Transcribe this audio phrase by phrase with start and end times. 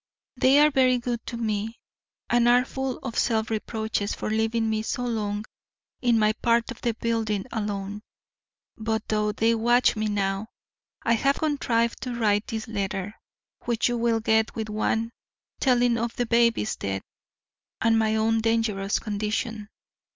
[0.35, 1.77] They are very good to me,
[2.27, 5.45] and are full of self reproaches for leaving me so long
[6.01, 8.01] in my part of the building alone.
[8.75, 10.47] But though they watch me now,
[11.03, 13.13] I have contrived to write this letter,
[13.65, 15.11] which you will get with the one
[15.59, 17.03] telling of the baby's death
[17.79, 19.69] and my own dangerous condition.